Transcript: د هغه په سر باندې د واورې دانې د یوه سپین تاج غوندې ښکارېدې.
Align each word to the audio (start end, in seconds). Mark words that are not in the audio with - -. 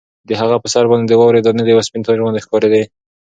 د 0.29 0.29
هغه 0.41 0.55
په 0.63 0.67
سر 0.73 0.83
باندې 0.91 1.07
د 1.07 1.13
واورې 1.19 1.41
دانې 1.41 1.63
د 1.63 1.69
یوه 1.73 1.83
سپین 1.87 2.01
تاج 2.05 2.17
غوندې 2.23 2.43
ښکارېدې. 2.45 2.83